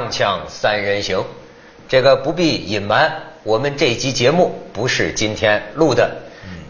[0.00, 1.24] 锵锵三人行，
[1.88, 6.10] 这个不必隐瞒，我们这期节目不是今天录的。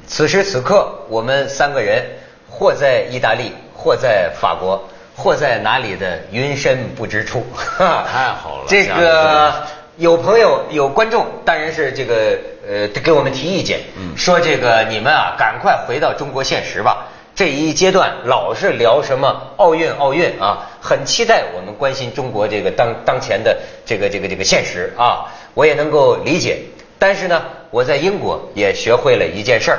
[0.07, 2.05] 此时此刻，我们三个人
[2.49, 7.47] 或在意大利，或在法国，或在哪里的云深不知处。
[7.79, 9.63] 太好了这个
[9.97, 12.37] 有朋友有观众，当然是这个
[12.67, 13.81] 呃给我们提意见，
[14.17, 17.07] 说这个你们啊赶快回到中国现实吧。
[17.41, 26.59] 这一阶段老是聊什么奥运奥运啊，很期待我们关心中国这个当当前的这个这个这个现实啊，我也能够理解。
[26.99, 29.79] 但是呢，我在英国也学会了一件事儿，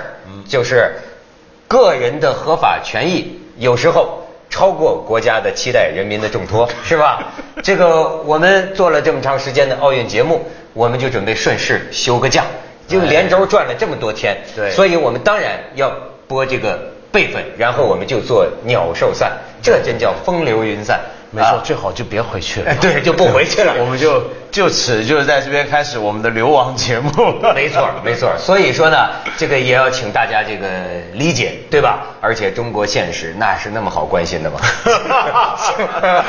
[0.49, 0.93] 就是
[1.67, 7.31] 个人的合法权益有时候超过国家的期待、人民的重托， 是吧？
[7.61, 12.43] 这个我们做了这么长时间的奥运节目，我们就准备顺势休个假，
[12.87, 15.95] 就连轴转了这么多天，对所以我们当然要
[16.27, 19.31] 播这个备份，然后我们就做鸟兽散，
[19.61, 20.99] 这真叫风流云散。
[21.33, 22.75] 没错，啊最好就别回去了哎。
[22.81, 27.09] 对就不回去了 我们就就此就是在这边开始我们的流亡节目。
[27.55, 28.29] 没错，没错。
[28.37, 30.67] 所以说呢，这个也要请大家这个
[31.13, 32.05] 理解，对吧？
[32.19, 34.59] 而且中国现实那是那么好关心的吗？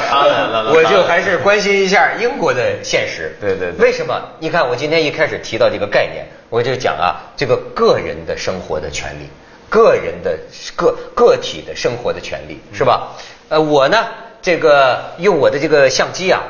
[0.09, 3.37] 当然了我就还是关心一下英国的现实。
[3.41, 4.23] 对对对为什么？
[4.39, 9.29] 你看，我今天一开始提到这个概念，我就讲啊，这个个人的生活的权利，
[9.73, 10.39] 个人的
[10.77, 13.09] 个个体的生活的权利，是吧？
[13.49, 14.05] 呃，我呢，
[14.43, 16.43] 这个用我的这个相机啊，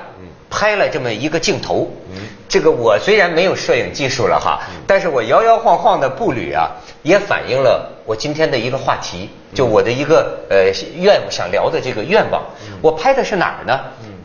[0.50, 1.88] 拍了这么一个镜头。
[2.48, 6.68] 这个我虽然没有摄影技术了哈，但是我摇摇晃晃的步履啊，
[7.04, 10.64] 也反映了我今天的一个话题，就我的一个呃
[10.96, 12.42] 愿想聊的这个愿望。
[12.82, 13.78] 我拍的是哪儿呢？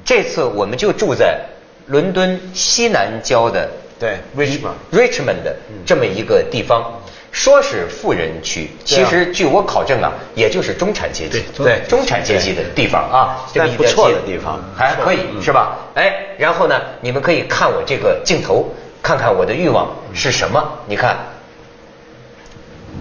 [0.03, 1.39] 这次我们就住在
[1.85, 4.73] 伦敦西南郊的对，Richmond。
[4.91, 7.01] Richmond 的这么一个地方，
[7.37, 15.77] 说是富人区，其实据我考证啊，也就是中产阶级，对对中产阶级的地方啊，这么一条但不错的地方还可以是吧？
[15.93, 18.73] 哎，然后呢，你们可以看我这个镜头，
[19.03, 20.67] 看看我的欲望是什么？
[20.87, 21.15] 你看，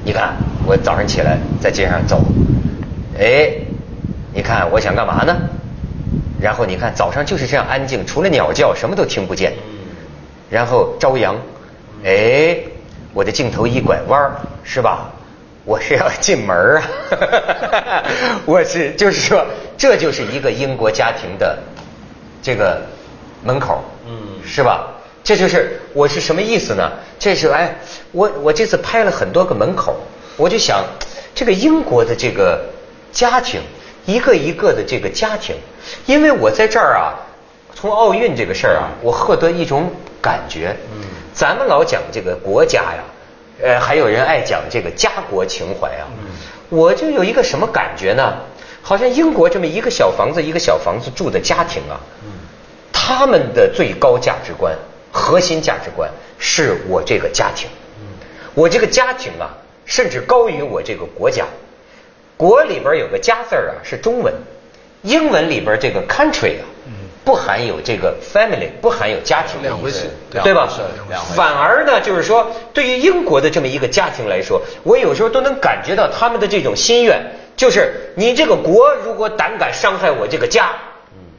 [0.04, 2.20] 你看，我早上起来在街上走，
[3.18, 3.50] 哎，
[4.34, 5.34] 你看我想干嘛呢？
[6.38, 9.54] 然后你看早上就是这样安静，除了鸟叫什么都听不见。
[10.50, 11.34] 然后朝阳，
[12.04, 12.58] 哎，
[13.16, 15.10] 我的镜头一拐弯儿是吧？
[15.64, 18.04] 我是要进门儿啊，
[18.44, 19.42] 我是就是说，
[19.78, 21.58] 这就是一个英国家庭的
[22.42, 22.82] 这个
[23.42, 24.88] 门口，嗯是吧？
[25.24, 26.92] 这就是我是什么意思呢？
[27.18, 27.74] 这是哎，
[28.12, 29.96] 我我这次拍了很多个门口，
[30.36, 30.84] 我就想，
[31.34, 32.66] 这个英国的这个
[33.12, 33.62] 家庭，
[34.04, 35.56] 一个一个的这个家庭，
[36.04, 37.16] 因为我在这儿啊，
[37.74, 39.90] 从奥运这个事儿啊，我获得一种
[40.20, 41.00] 感觉，嗯
[41.36, 43.04] 咱们老讲这个国家呀，
[43.62, 46.08] 呃，还有人爱讲这个家国情怀啊，
[46.70, 48.38] 我就有一个什么感觉呢？
[48.80, 52.00] 好像英国这么一个小房子一个小房子住的家庭啊，
[52.90, 54.74] 他们的最高价值观、
[55.12, 57.68] 核心价值观是我这个家庭，
[58.54, 61.44] 我这个家庭啊，甚至高于我这个国家。
[62.38, 64.32] 国里边有个家字儿啊，是中文，
[65.02, 66.64] 英文里边这个 country 啊，
[67.26, 70.68] 不含有这个 family，不含有家庭的意思对吧
[71.34, 77.20] 反而呢，就是说，对于英国的这么一个家庭来说，我有时候都能感觉到他们的这种心愿，
[77.56, 80.70] 就是你这个国如果胆敢伤害我这个家，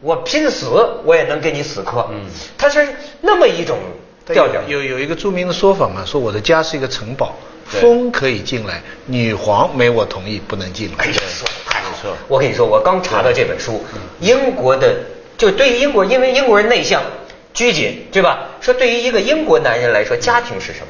[0.02, 0.68] 我拼死
[1.06, 2.06] 我也能跟你死磕。
[2.12, 2.20] 嗯，
[2.58, 2.86] 他是
[3.22, 3.78] 那么一种
[4.26, 4.62] 调调。
[4.68, 7.34] 有有一个著名的说法嘛，说我的家是一个城堡，
[7.66, 11.08] 风可以进来，女皇没我同意不能进来哎。
[11.08, 12.18] 呀，说的太好没错了！
[12.28, 13.82] 我跟你说，我刚查到这本书，
[14.20, 14.94] 英国的
[15.38, 17.04] 就对于英国，因为英国人内向、
[17.54, 18.50] 拘谨，对吧？
[18.60, 20.88] 说对于一个英国男人来说，家庭是什么？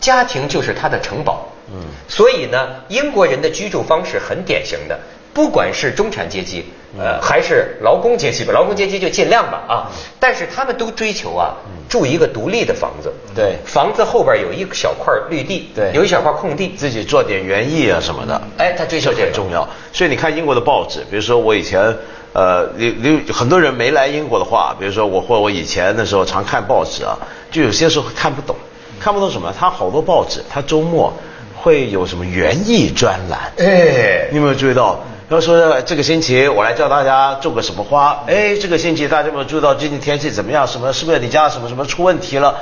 [0.00, 1.50] 家庭就是他的城堡。
[1.72, 5.00] 嗯所以呢，英国人的居住方式很典型的，
[5.32, 6.66] 不管是中产阶级，
[6.98, 9.74] 呃，还是劳工阶级吧，劳工阶级就尽量吧啊，
[10.20, 11.54] 但是他们都追求啊，
[11.88, 13.10] 住一个独立的房子。
[13.34, 19.66] 对房子后边有一小块绿地，对有一小块空地，自己做点园艺啊什么的，哎他追求这个很重要。
[19.90, 21.96] 所以你看英国的报纸，比如说我以前
[22.34, 27.16] 呃，有有很多人没来英国的话，比如说我或我以前的时候常看报纸啊，
[27.52, 28.56] 就有些时候看不懂，
[28.98, 29.54] 看不懂什么？
[29.56, 31.12] 他好多报纸，他周末
[31.54, 35.00] 会有什么园艺专栏，哎你有没有注意到？
[35.30, 40.66] 要说这个星期我来教大家种个什么花，哎，这个星期大家有没有注意到最近天气怎么样？
[40.66, 42.56] 什么是不是你家什么什么出问题了？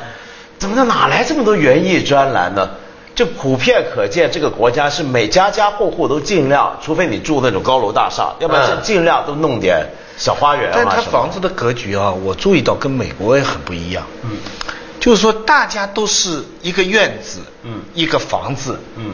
[0.59, 2.69] 怎么的哪来这么多园艺专栏呢？
[3.15, 9.87] 就普遍可见，这个国家是每家家户户都尽量，除非你住那种高楼大厦，要不然是嗯尽量都弄点
[10.17, 14.07] 小花园啊但它房子的格局啊，我注意到跟美国也很不一样。
[14.23, 14.31] 嗯，
[14.99, 17.83] 就是说大家都是一个院子，嗯。
[17.95, 19.13] 一个房子，嗯，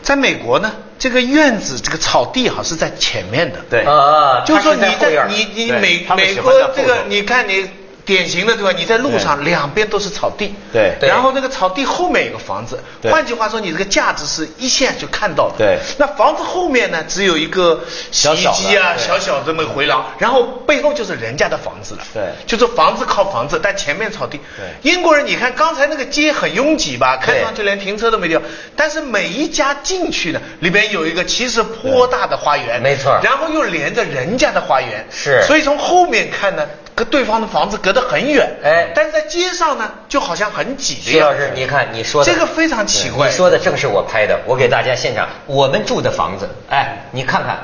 [0.00, 3.82] 在美国呢，这个院子这个草地好是在前面的，对。
[3.82, 7.68] 啊，就是说你在你你美美国这个你看你
[8.10, 8.72] 典型的对吧？
[8.76, 10.96] 你在路上两边都是草地，对。
[10.98, 11.08] 对。
[11.08, 13.08] 然后那个草地后面有个房子，对。
[13.12, 15.54] 换句话说，你这个价值是一线就看到的。
[15.58, 15.78] 对。
[15.96, 22.00] 那房子后面呢，只有一个洗衣小机啊，小小的这么个回廊，然后背后就是人家的房子了。
[22.12, 22.24] 对。
[22.46, 24.40] 就是房子靠房子，但前面草地。
[24.56, 24.90] 对。
[24.90, 28.42] 英国人，你看刚才那个街很拥挤吧，看上去连停车都没地方，
[28.74, 33.16] 但是每一家进去呢，里边有一个其实颇大的花园，没错。
[33.22, 35.44] 然后又连着人家的花园，是。
[35.46, 36.66] 所以从后面看呢，
[37.00, 38.88] 跟对方的房子隔得很远，哎。
[38.94, 41.50] 但是在街上呢，就好像很挤的徐老师，。
[41.54, 43.28] 你看你说的这个非常奇怪。
[43.28, 47.56] 你说的正是我拍的，我给大家现场我们住的房子，哎，你看看。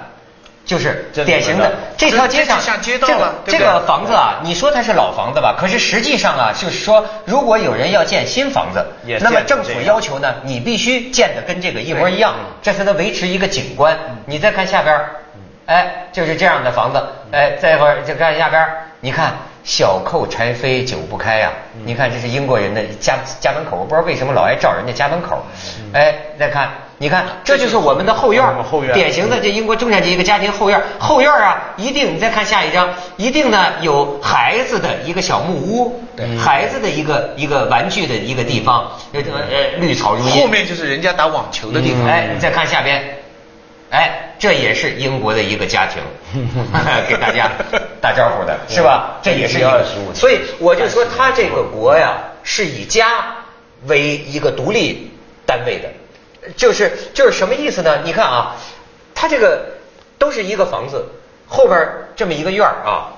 [0.64, 5.54] 就是典型的这这条街上这就像街道这个这个房子啊，你说它是老房子吧？
[5.56, 8.84] 可是实际上啊，就是说，如果有人要建新房子，
[9.20, 13.96] 那么政府要求呢，你必须建的跟这个一模一样，这才能维持一个景观。
[14.24, 15.00] 你再看下边，
[15.66, 17.00] 哎，就是这样的房子，
[17.30, 21.52] 哎，再一会儿就看下边儿，你看小扣柴扉久不开呀、
[21.84, 25.46] 你看这是英国人的家家门口，我不知道为什么老爱照人家家门口，
[25.92, 26.68] 哎，再看。
[26.98, 28.42] 你看，这就是我们的后院
[28.94, 36.02] 典型的这英国中产阶级一个家庭后院，后院啊，一定你再看下一张，一定呢有孩子的一个小木屋，
[36.36, 42.06] 孩子的一个一个玩具的一个地方，有这个呃绿草如茵，后面就是人家打网球的地方。
[42.06, 43.18] 哎，你再看下边，
[43.90, 46.02] 哎，这也是英国的一个家庭，
[47.08, 47.48] 给大家
[48.00, 49.18] 打招呼的是吧？
[49.22, 53.36] 这也是一个25所以我就说他这个国呀，是以家
[53.86, 55.12] 为一个独立
[55.44, 55.88] 单位的，
[56.56, 58.00] 就是就是什么意思呢？
[58.04, 58.56] 你看啊，
[59.14, 59.66] 他这个
[60.18, 61.06] 都是一个房子，
[61.46, 63.12] 后边这么一个院儿啊。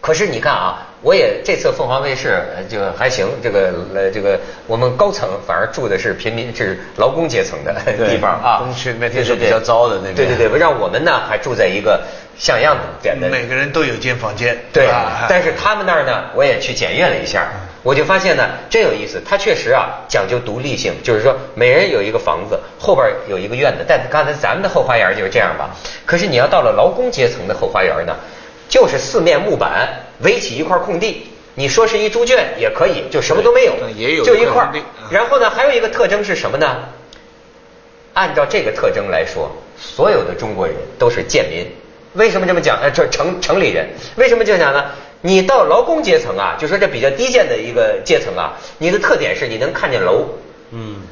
[0.00, 7.72] 可是你看啊，我也这次凤凰卫视呃就还行，这个呃这个我们高层反而住的是平民是劳工阶层的
[8.08, 12.02] 地方啊，工区那边对对对听说比较糟的那边对对对，让我们呢还住在一个
[12.38, 17.48] 像样点的每个人都有间房间，对吧，但是他们那儿呢，我也去检验了一下，
[17.82, 19.22] 我就发现呢，真有意思。
[19.24, 23.84] 他确实啊讲究独立性，就是说每人有一个房子，后边有一个院子。
[23.86, 25.70] 但刚才咱们的后花园就是这样吧。
[26.06, 28.16] 可是你要到了劳工阶层的后花园呢，
[28.68, 29.88] 就是四面木板
[30.20, 31.26] 围起一块空地。
[31.56, 34.72] 你说是一猪圈也可以，就什么都没有，也有就一块
[35.10, 36.78] 然后呢，还有一个特征是什么呢？
[38.12, 41.66] 按照这个特征来说，所有的中国人都是贱民。
[42.14, 42.78] 为什么这么讲？
[42.80, 44.84] 呃，这城城里人为什么这么讲呢？
[45.20, 50.26] 你到劳工阶层啊，就说这比较低贱的一个阶层啊，你的特点是你能看见楼，
[50.70, 51.02] 嗯，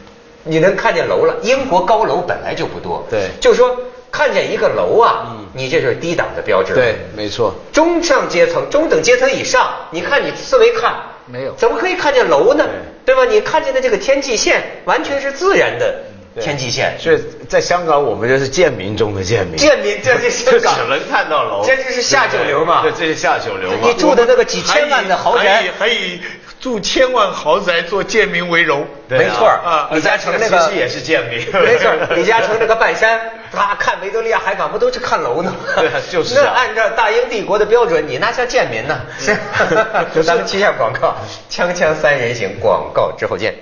[0.45, 1.37] 你能看见楼了。
[1.43, 3.77] 英国高楼本来就不多，对就是说
[4.11, 6.75] 看见一个楼啊，嗯你这是低档的标志。
[6.75, 7.55] 对，没错。
[7.73, 10.95] 中上阶层、中等阶层以上，你看你思维看
[11.27, 12.67] 没有怎么可以看见楼呢？
[13.05, 13.25] 对吧？
[13.25, 16.97] 你看见的这个天际线完全是自然的对天际线。
[16.99, 17.19] 所以
[17.49, 22.83] 在香港，我们就是贱民中的贱民，贱民，这是香港， 只能看到楼，这就是下九流嘛。
[22.83, 23.79] 对，这是下九流嘛。
[23.83, 26.21] 你住的那个几千万的豪还以宅，还以
[26.61, 28.87] 住千万豪宅做贱民为荣。
[29.09, 33.21] 没错啊李嘉诚那个其实也是贱民， 没错， 李嘉诚那个半山，
[33.53, 35.55] 他看维多利亚海港不都是看楼呢？
[35.77, 39.01] 对就是那按照大英帝国的标准，你那叫贱民呢？
[39.19, 39.37] 是，
[40.23, 41.15] 咱们去下广告，
[41.51, 43.55] 锵锵三人行，广告之后见。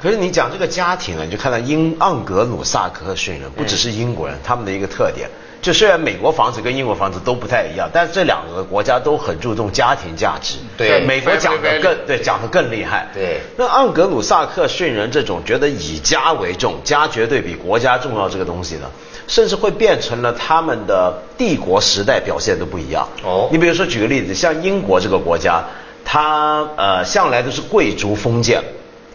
[0.00, 5.28] 可是你讲这个家庭呢，你就看到英盎格鲁撒克逊人，不只是英国人，他们的一个特点，
[5.60, 10.54] 就虽然美国房子跟英国房子都不太一样，但是这两个国家都很注重家庭价值。
[10.76, 13.08] 对美国讲的更对，讲的更厉害。
[13.12, 18.88] 对那盎格鲁撒克逊人这种觉得以家为重，家绝对比国家重要这个东西呢，
[19.26, 23.08] 甚至会变成了他们的帝国时代表现都不一样。
[23.24, 25.64] 哦你比如说举个例子，像英国这个国家，
[26.04, 28.62] 它呃向来都是贵族封建。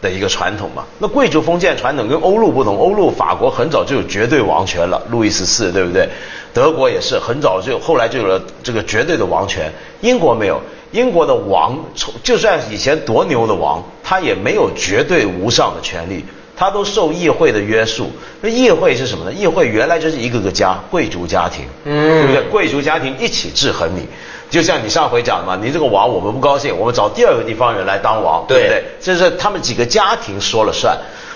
[0.04, 6.08] 的一个传统嘛，那贵族封建传统跟欧陆不同，欧陆法国很早就有绝对王权了，路易十四对不对？
[6.54, 16.24] 德国也是很早就后来就有了这个绝对的王权，英国没有，英国的王从就算以前多牛的王，他也没有绝对无上的权利，
[16.56, 18.12] 他都受议会的约束。
[18.42, 19.34] 那议会是什么呢？
[19.34, 22.42] 议会原来就是一个个家，贵族家庭，嗯对不对？
[22.52, 24.08] 贵族家庭一起制衡你。
[24.50, 28.84] 就像你上回讲的嘛，你这个王我们不高兴，我们找第二个地方人来当王，对不对？
[29.02, 30.96] 这是他们几个家庭说了算。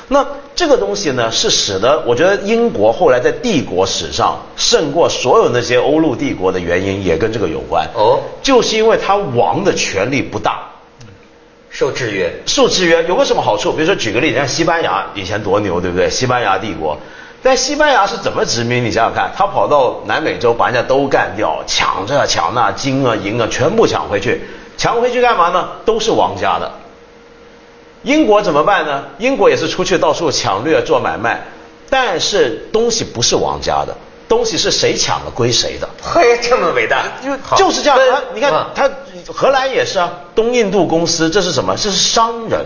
[0.09, 7.85] 那这个东西呢，是使得我觉得英国后来在帝国史上胜过所有那些欧陆帝国的原因，也跟这个有关。
[7.95, 10.59] 哦就是因为他王的权力不大，
[11.77, 13.71] 受制约，受制约有个什么好处？
[13.71, 16.09] 比如说举个例子，像西班牙以前多牛，对不对？
[16.09, 16.97] 西班牙帝国，
[17.43, 18.83] 但西班牙是怎么殖民？
[18.83, 24.41] 你想想看，他跑到南美洲把人家都干掉，抢这抢那，金啊银啊全部抢回去，
[24.75, 25.69] 抢回去干嘛呢？
[25.85, 26.71] 都是王家的。
[28.01, 29.03] 英国怎么办呢？
[29.19, 31.45] 英国也是出去到处抢掠做买卖，
[31.91, 33.95] 但是东西不是王家的，
[34.27, 35.87] 东西是谁抢了归谁的。
[36.01, 37.97] 嘿，这么伟大，就就是这样。
[37.97, 38.89] 他你看他
[39.33, 41.75] 荷兰也是啊，东印度公司这是什么？
[41.75, 42.65] 这是商人。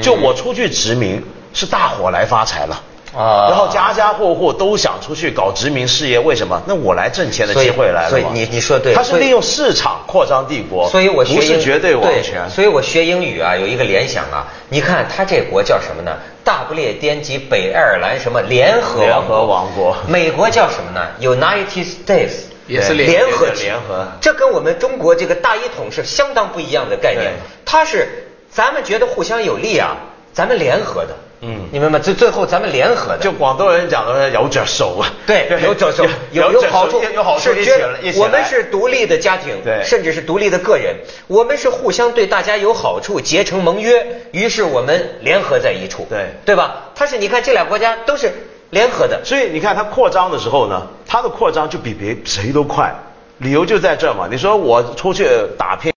[0.00, 2.80] 就我出去殖民，是大伙来发财了。
[3.14, 6.62] 啊，然后家家户户都想出去搞殖民事业，为什么？
[6.66, 12.48] 那我来挣钱的机会来了所以你你说对，他是利用市场扩张帝国，所以我学不是绝对王权。
[12.48, 16.16] 所以我学英语啊，有一个联想啊，你看他这国叫什么呢？
[16.42, 19.94] 大不列颠及北爱尔兰什么联合联合王国？
[20.08, 22.32] 美国叫什么呢？United States
[22.66, 24.08] 也是联合联合。
[24.20, 27.32] 这跟我们中国这个大一统是相当不一样的概念。
[27.64, 29.96] 它是咱们觉得互相有利啊，
[30.32, 31.14] 咱们联合的。
[31.44, 31.98] 嗯，你明白吗？
[31.98, 37.74] 最最后咱们联合的，就广东人讲的有着手啊，对，有着手，有有好处，有好处，是觉
[38.16, 40.94] 我们是独立的家庭，对，甚至是独立的个人，
[41.26, 46.90] 我们是互相对大家有好处，结成盟约，于是我们联合在一处，对，对吧？
[46.94, 48.32] 他是你看这俩国家都是
[48.70, 52.94] 联合的，所以你看他扩张的时候呢，他的扩张就比别谁都快，
[53.38, 54.28] 理由就在这嘛。
[54.30, 55.92] 你说我出去打拼。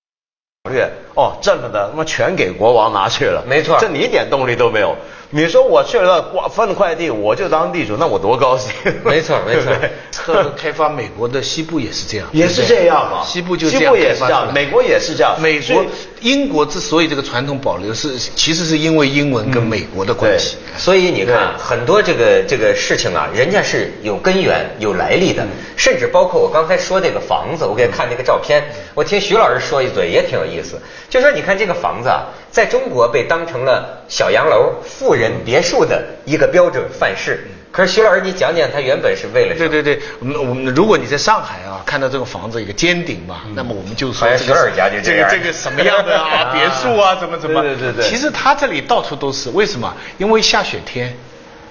[1.14, 4.96] 哦，挣了的他妈全给国王拿去了，没错，这你一点动力都没有。
[5.32, 8.72] 你说我去了分了块地，我就当地主，那我多高兴。
[9.04, 9.74] 没错，没错。
[10.12, 13.24] 特开发美国的西部也是这样，也是这样嘛。
[13.24, 15.36] 西部就西部也是这样，美国也是这样。
[15.42, 15.86] 美国、
[16.22, 20.58] 英国之所以这个传统保留，是其实是因为英文跟美国的关系。
[20.78, 28.64] 所以你看很多这个这个事情啊，人家是有根源、有来历的，甚至包括我刚才说那个房子，我给看那个照片，
[28.94, 30.80] 我听徐老师说一嘴也挺有意思，
[31.10, 36.04] 就说你看这个房子啊，在中国被当成了小洋楼、富人别墅的。
[36.26, 47.62] 一个标准范式，可是徐老师，你讲讲，他原本是为了对对对，我们我们如果你在上海啊，看到这个房子一个尖顶嘛，那么我们就说这个家就这个这个什么样的啊 别墅啊，怎么怎么？
[47.62, 48.04] 对对对。
[48.04, 49.94] 其实它这里到处都是，为什么？
[50.18, 51.16] 因为下雪天，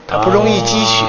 [0.06, 1.04] 它不容易积雪，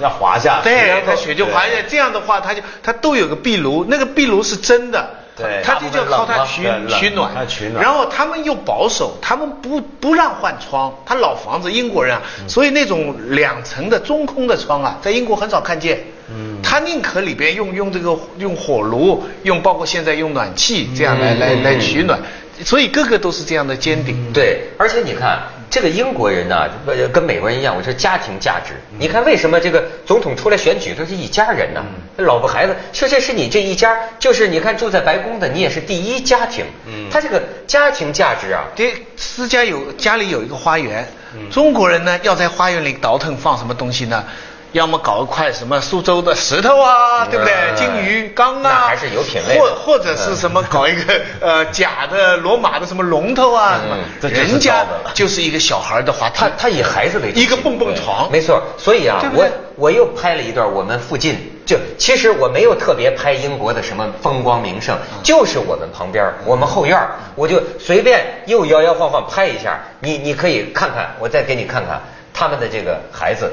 [0.00, 0.62] 要滑下。
[0.64, 5.17] 对，它雪就滑下，这样的话，它就它都有个壁炉，那个壁炉是真的。
[5.38, 7.32] 对，他就叫靠它取取暖，
[7.80, 16.00] 然后他们又保守，他们不不让换窗，他老房子英国人啊，所以那种两层的中空的窗啊，在英国很少看见。
[16.30, 22.18] 嗯，他宁可里边用用这个用火炉，用包括现在用暖气这样来来来取暖，
[22.64, 24.32] 所以个个都是这样的尖顶。
[24.32, 25.40] 对，而且你看。
[25.70, 26.68] 这个英国人呢，
[27.12, 28.74] 跟美国人一样，我说家庭价值。
[28.98, 31.84] 你看为什么这个总统出来选举都是一家人呢？
[32.16, 36.64] 老婆孩子，说这是你这一家，就是你看住在白宫的，你也是第一家庭。
[36.86, 41.06] 嗯，他这个家庭价值啊，对，私家有家里有一个花园，
[41.50, 44.24] 中国人呢要在花园里倒腾放什么东西呢？
[44.72, 47.54] 要么搞一块什么苏州的石头啊，对不对？
[47.74, 49.58] 金鱼缸啊，还是有品位。
[49.58, 54.28] 或或者是什么搞一个 呃假的罗马的什么龙头啊什么？
[54.28, 54.84] 人家
[55.14, 56.36] 就是一个小孩的滑梯。
[56.38, 58.62] 他他以孩子为一个蹦蹦床，没错。
[58.76, 67.00] 所以啊，我我又拍了一段我们附近，就其实我没有特别拍英国的什么风光名胜，就是我们旁边我们后院
[67.34, 69.80] 我就随便又摇摇晃晃拍一下。
[70.00, 72.02] 你你可以看看，我再给你看看
[72.34, 73.50] 他们的这个孩子。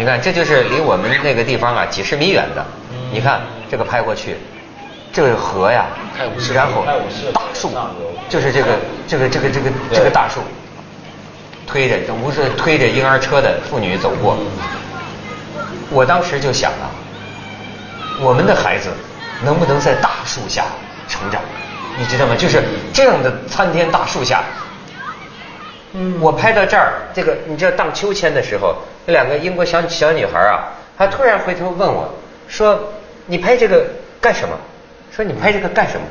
[0.00, 2.64] 你看，这就是离我们那个地方啊几十米远的。
[3.12, 4.34] 你看这个拍过去，
[5.12, 5.88] 这个河呀，
[6.54, 6.86] 然后
[7.34, 7.70] 大树，
[8.26, 10.40] 就是这个这个这个这个这个大树，
[11.66, 14.38] 推着这不是推着婴儿车的妇女走过。
[15.90, 16.88] 我当时就想啊，
[18.22, 18.88] 我们的孩子
[19.44, 20.64] 能不能在大树下
[21.08, 21.42] 成长？
[21.98, 22.34] 你知道吗？
[22.34, 22.64] 就是
[22.94, 24.42] 这样的参天大树下。
[26.20, 32.08] 我拍到这儿，这个你知道荡秋千的时候，那两个英国小小女孩啊，她突然回头问我，
[32.48, 32.78] 说
[33.26, 33.86] 你拍这个
[34.20, 34.56] 干什么？
[35.10, 36.06] 说你拍这个干什么？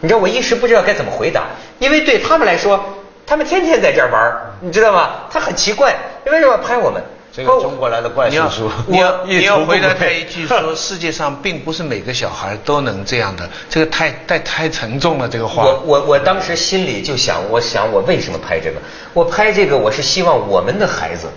[0.00, 1.44] 你知道我一时不知道该怎么回答，
[1.78, 2.84] 因为对他们来说，
[3.26, 5.24] 他们天天在这儿玩，你知道吗？
[5.30, 7.02] 他很奇怪，你为什么拍我们？
[7.36, 15.62] 这个中国来的怪叔叔，你要 你要回答他一句说，世界上并不是每个小孩都能这样的，这个太太太沉重了，这个话。
[15.62, 18.78] 我我我当时心里就想，我想我为什么拍这个？
[19.12, 21.28] 我拍这个，我是希望我们的孩子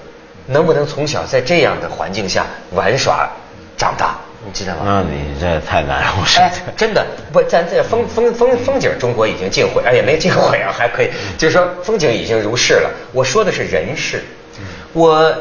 [0.45, 3.29] 能不能从小在这样的环境下玩耍
[3.75, 4.83] 长大，你知道吗？
[4.85, 6.39] 那你这太难了，我是。
[6.39, 12.89] 哎，真的不，咱这风风风风景，中国已经尽毁，哎，也没尽毁啊，还可以，就是说风景已经如是了。
[13.11, 14.23] 我说的是人事，
[14.93, 15.35] 我。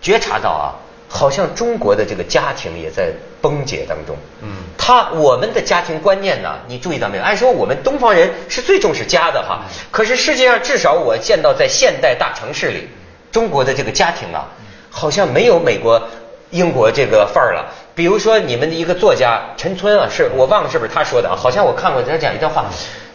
[0.00, 0.74] 觉察到啊，
[1.08, 3.10] 好像中国的这个家庭也在
[3.42, 4.16] 崩解当中。
[4.42, 7.22] 嗯，他我们的家庭观念呢，你注意到没有？
[7.22, 12.88] 按说我们东方人是最重视家的哈，可是世界上至少我见到在现代大城市里，
[13.32, 14.48] 中国的这个家庭啊，
[14.90, 16.08] 好像没有美国、
[16.50, 17.72] 英国这个范儿了。
[17.94, 21.36] 比如说你们的一个作家陈村啊，是我忘了是不是他说的啊？
[21.36, 22.66] 好像我看过他讲一段话，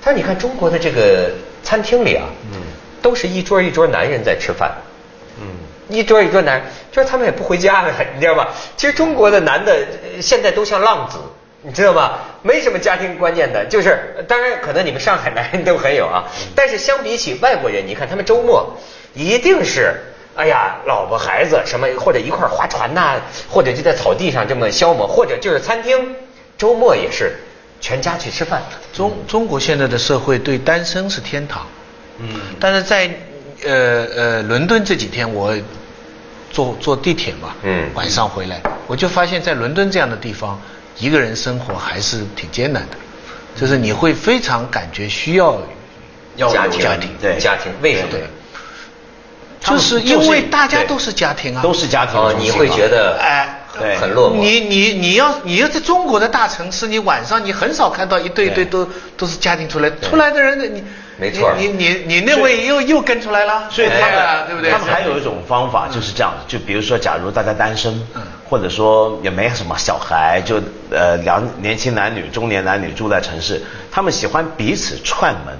[0.02, 1.32] 他说你看中国的这个
[1.64, 2.62] 餐厅里啊，嗯，
[3.02, 4.76] 都是一桌一桌男人在吃饭。
[5.40, 5.65] 嗯。
[5.90, 6.62] 一桌一桌男，
[6.92, 8.50] 就是他们也不回家了，你知道吧？
[8.76, 9.76] 其实中国的男的
[10.22, 11.18] 现在都像浪子，
[11.62, 12.20] 你知道吗？
[12.42, 16.26] 没什么家庭观念的，就是当然可能你们上海男人都很有啊，
[16.56, 18.76] 但是相比起外国人，你看他们周末
[19.14, 19.94] 一定是，
[20.36, 26.16] 哎呀，老婆孩子什么，或者一块划船呐，或者就在草地上这么消磨，或者就是餐厅，
[26.58, 27.36] 周末也是
[27.80, 28.62] 全家去吃饭。
[28.92, 31.66] 中中国现在的社会对单身是天堂，
[32.18, 32.28] 嗯，
[32.60, 33.10] 但是在。
[33.66, 35.56] 呃呃，伦敦这几天我
[36.52, 40.60] 坐坐地铁嘛，嗯，晚上回来，我就发现，在伦敦这样的地方，
[41.00, 42.98] 一个人生活还是挺艰难的，
[43.60, 45.58] 就是你会非常感觉需要
[46.38, 48.18] 家庭，家庭，对家庭，为什么？
[49.60, 53.55] 就是因为大家都是家庭啊，都是家庭，你会觉得哎。
[53.80, 54.36] 对，很落寞。
[54.36, 60.84] 你你你要你要在中国的大城市，你晚上你很少看到一对一对都都是家庭出来，出来的人你
[61.18, 64.72] 没错，你你你那位又又跟出来了，所以他们对不对？
[64.72, 68.06] 他们还有一种方法就是这样，就比如说，假如大家单身，
[68.50, 75.58] 或者说也没什么小孩，就呃两年轻男女、中年男女住在城市，他们喜欢彼此串门，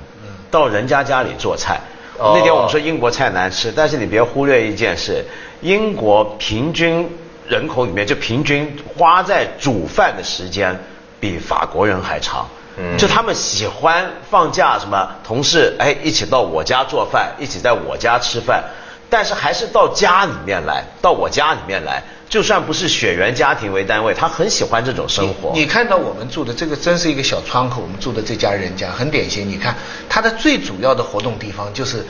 [0.52, 1.80] 到人家家里做菜。
[2.18, 5.24] 那天我们说英国菜难吃，但是你别忽略一件事，
[5.62, 7.10] 英国平均。
[7.48, 10.80] 人口里面就平均花在煮饭的时间
[11.20, 12.48] 比法国人还长，
[12.78, 18.64] 嗯，就他们喜欢放假什么同事哎一起到我家做饭，一起在我家吃饭，
[19.10, 25.52] 但是还是到家里面来，到我家里面来，就算不是血缘家庭为单位，他很喜欢这种生活。
[25.54, 29.48] 你看到我们住的这个真是一个小窗口，我们住的这家人家很典型。
[29.50, 29.76] 你看
[30.10, 32.06] 他的最主要的活动地方就是。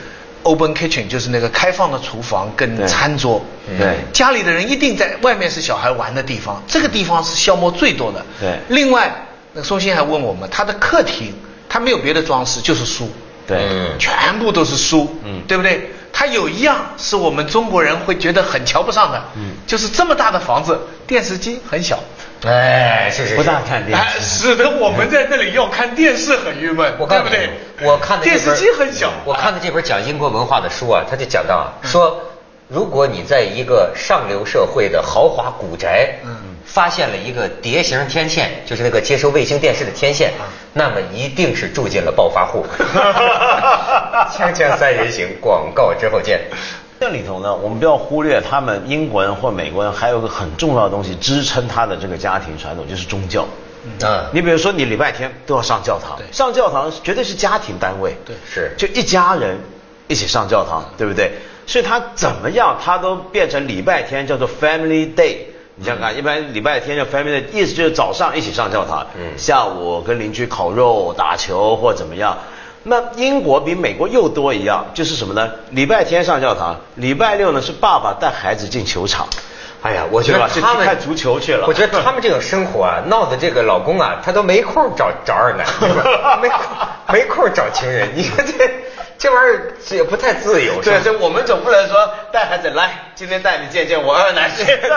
[0.45, 3.43] Open kitchen 就是那个开放的厨房跟餐桌，
[3.79, 8.23] 对，家里的人一定在外面是小孩玩的地方，这个地方是消磨最多的。
[8.39, 9.11] 对，另外，
[9.53, 11.33] 那个宋鑫还问我们，他的客厅
[11.67, 13.09] 他没有别的装饰，就是书，
[13.47, 13.57] 对，
[13.97, 15.91] 全部都是书，嗯，对不对？
[16.17, 21.99] 他有一样是我们中国人会觉得很瞧不上的，嗯，就是这么大的房子，电视机很小。
[22.45, 27.49] 哎，是是不大看电视，使得我们在那里要看电视很郁闷，对不对？
[27.81, 29.11] 我看的电视机很小。
[29.25, 32.21] 我看的这本讲英国文化的书啊，他就讲到啊，说
[32.69, 40.33] 如果你在一个上流社会的豪华古宅，嗯，发现了一个蝶形天线，就是那个接收卫星电视的天线，
[40.73, 42.65] 那么一定是住进了暴发户。
[44.35, 46.41] 锵锵三人行，广告之后见。
[46.99, 53.45] 这里头呢，我们不要忽略他们英国人或美国人还有个很重要的东西支撑他的这个家庭传统，就是宗教。
[54.01, 59.59] 嗯，你比如说你礼拜天都要上教堂，上教堂绝对是家庭单位，对，是就一家人
[60.07, 61.31] 一起上教堂，对不对？
[61.67, 65.37] 所以他怎么样，他都变成礼拜天叫做 Family Day。
[65.77, 72.37] 你想想看，一般礼拜天就 Family Day，意思就是早上一起上教堂，嗯，下午跟邻居烤肉、打球或怎么样。
[72.83, 75.51] 那英国比美国又多一样，就是什么呢？
[75.71, 79.27] 礼拜天上教堂，礼拜六呢是爸爸带孩子进球场。
[79.81, 81.67] 哎呀，我觉得他们看足球去了。
[81.67, 85.65] 我觉得他们这种生活啊，闹的这个老公啊，他都没空找找二奶，
[86.41, 86.59] 没空
[87.11, 88.09] 没空找情人。
[88.15, 88.53] 你看这。
[89.17, 91.95] 这玩意儿也不太自由，对，这我们总不能说
[92.31, 94.89] 带孩子来，今天带你见见我二奶， 对对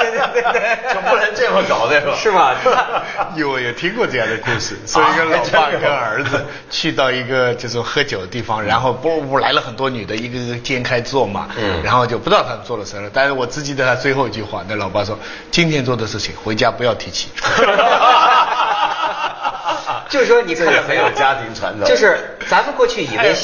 [0.42, 2.14] 对，总不能这么搞对吧？
[2.20, 2.56] 是吧？
[3.36, 15.16] 有有听过这样的故事，说一个老爸跟儿子 去到一个就是喝酒的地方，然后不不来了很多女的，一个个肩开坐嘛，嗯，然后就不知道他们做了什么，但是我只记得他最后一句话，那老爸说
[15.50, 17.28] ：“今天做的事情回家不要提起。”
[20.08, 21.86] 就是说，你看到没有家庭传统？
[21.86, 23.34] 就是咱们过去以为，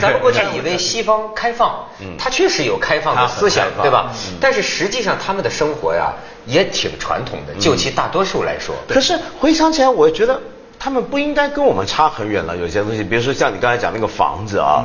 [0.00, 1.86] 咱们过去以为西方开放，
[2.18, 4.12] 他确实有开放的思想，对吧？
[4.40, 6.12] 但是实际上他们的生活呀
[6.46, 8.74] 也挺传统的，就其大多数来说。
[8.88, 10.40] 可是回想起来，我觉得
[10.78, 12.56] 他们不应该跟我们差很远了。
[12.56, 14.84] 有些东西，比如说像你刚才讲那个房子啊，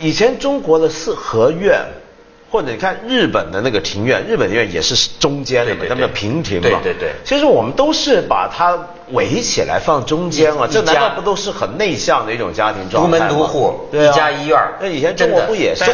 [0.00, 1.84] 以前中国的四合院。
[2.50, 6.80] 或者你看日本的那个庭院，日本庭院也是中间的嘛，他们叫平庭嘛。
[6.82, 7.12] 对对对。
[7.24, 8.78] 其实我们都是把它
[9.10, 14.58] 围起来放中间啊，这难道不都是很内向的一种家庭状态独门独户，一家一院。
[14.80, 15.84] 那以前中国不也是？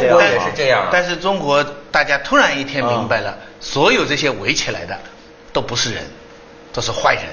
[0.54, 0.88] 这样。
[0.92, 4.96] 但是中国大家突然一天明白了，所有这些围起来的
[5.52, 6.04] 都不是人，
[6.72, 7.24] 都是坏人，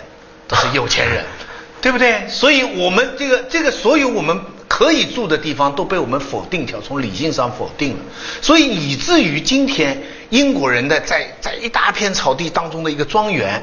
[0.48, 1.24] 都是有钱人，
[1.80, 2.28] 对不对？
[2.28, 4.42] 所以我们这个这个所有我们。
[4.72, 8.00] 可以住的地方都被我们否定掉，从理性上否定了，
[8.42, 13.62] 所以以至于今天英国人的在在一大片草地当中的一个庄园。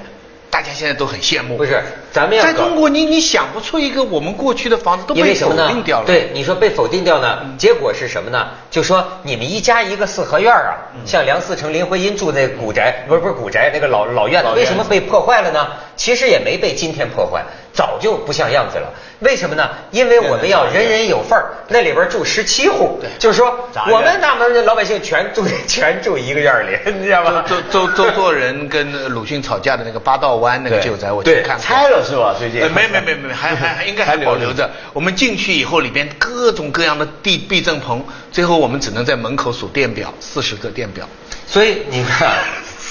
[0.51, 1.83] 大家现在都很羡慕，不是？
[2.11, 6.07] 咱们要在中国，你你想不出一个我们过去的房子都被否定掉了。
[6.07, 7.55] 对，你说被否定掉呢？
[7.59, 8.49] 结果是什么呢？
[8.71, 10.73] 就说你们一家一个四合院啊，
[11.05, 15.69] 像梁思成、林徽因住那古宅，不是不是古宅，那个老老院子，为什么被破坏了呢？
[15.97, 17.45] 其实也没被今天破坏，
[17.79, 18.93] 早就不像样子了。
[19.21, 19.71] 为什么呢？
[19.93, 27.45] 因为我们要人人有份儿，那里边住十七户，就是说我们大门的老百姓全住 全住一个院里， 你知道吗？
[27.49, 32.35] 周周周作人跟鲁迅吵架的那个八道湾那个旧宅，我去看过，拆了是吧？
[32.37, 34.69] 最近没没没没，还还还应该还保留着。
[34.93, 41.09] 我们进去以后，里边各种各样的地避震棚，最后我们只能在门口数电表，四十个电表。
[41.47, 42.35] 所以你看。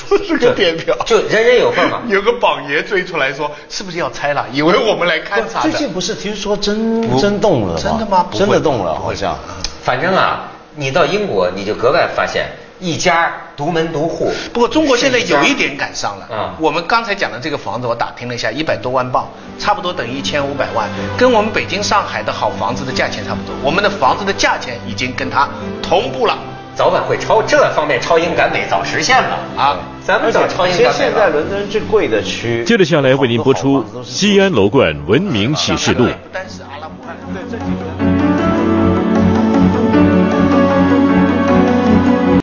[0.25, 2.01] 是个电表，就人人有份嘛。
[2.09, 4.45] 有个榜爷追出来说，是不是要拆了？
[4.51, 7.79] 以为我们来勘察最近不是听说真真动了吗？
[7.81, 8.25] 真的吗？
[8.31, 9.37] 真的动了，好像。
[9.83, 12.45] 反正啊，你到英国你就格外发现
[12.79, 14.31] 一家独门独户。
[14.53, 16.27] 不过中国现在有一点赶上了。
[16.31, 16.53] 嗯。
[16.59, 23.55] 我们刚才讲的这个房子，我打听了一下，一百多万镑，差不多等于一千五百万，跟我们北京、上海的好房子的价钱差不多。
[23.63, 25.49] 我们的房子的价钱已经跟它
[25.81, 26.37] 同步了。
[26.77, 29.79] 早晚会超这方面超英赶美早实现了啊！
[30.05, 30.93] 咱们早超英赶美。
[30.93, 32.63] 现在伦敦最贵的区。
[32.65, 36.05] 接着下来为您播出《西安楼冠文明启示录》。